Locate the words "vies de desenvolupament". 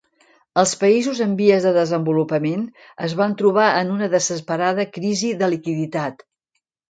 1.41-2.63